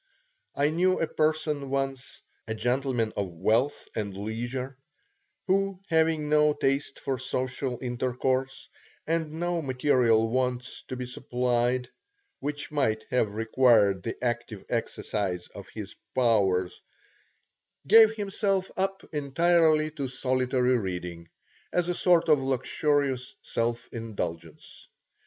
[0.55, 4.75] I knew a person once, a gentleman of wealth and leisure,
[5.45, 8.67] who having no taste for social intercourse,
[9.05, 11.91] and no material wants to be supplied,
[12.39, 16.81] which might have required the active exercise of his powers,
[17.85, 21.29] gave himself up entirely to solitary reading,
[21.71, 24.87] as a sort of luxurious self indulgence.